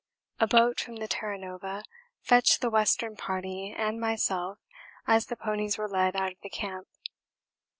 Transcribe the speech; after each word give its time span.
A 0.39 0.47
boat 0.47 0.79
from 0.79 0.95
the 0.95 1.07
Terra 1.07 1.37
Nova 1.37 1.83
fetched 2.23 2.61
the 2.61 2.71
Western 2.71 3.15
Party 3.15 3.71
and 3.77 4.01
myself 4.01 4.57
as 5.05 5.27
the 5.27 5.35
ponies 5.35 5.77
were 5.77 5.87
led 5.87 6.15
out 6.15 6.31
of 6.31 6.39
the 6.41 6.49
camp. 6.49 6.87